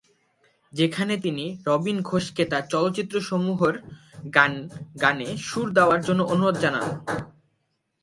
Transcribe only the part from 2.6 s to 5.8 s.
চলচ্চিত্রসমূহের গানে সুর